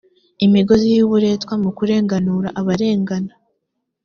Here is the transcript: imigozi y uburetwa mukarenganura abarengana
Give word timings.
imigozi 0.45 0.87
y 0.95 1.01
uburetwa 1.05 1.53
mukarenganura 1.63 2.49
abarengana 2.59 3.33